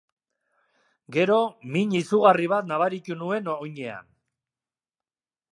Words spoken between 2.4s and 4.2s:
bat nabaritu nuen oinean.